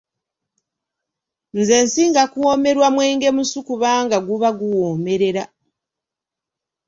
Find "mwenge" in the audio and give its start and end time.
2.95-3.27